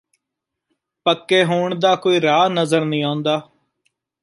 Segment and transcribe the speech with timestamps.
[1.05, 3.39] ਪੱਕੇ ਹੋਣ ਦਾ ਕੋਈ ਰਾਹ ਨਜ਼ਰ ਨ੍ਹੀ ਆਉਦਾ